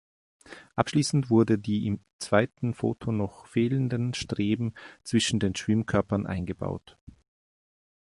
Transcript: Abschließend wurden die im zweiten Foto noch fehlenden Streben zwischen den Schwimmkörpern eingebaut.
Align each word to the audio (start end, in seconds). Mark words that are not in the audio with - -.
Abschließend 0.75 1.29
wurden 1.29 1.61
die 1.61 1.85
im 1.85 1.99
zweiten 2.17 2.73
Foto 2.73 3.11
noch 3.11 3.45
fehlenden 3.45 4.15
Streben 4.15 4.73
zwischen 5.03 5.39
den 5.39 5.53
Schwimmkörpern 5.53 6.25
eingebaut. 6.25 6.97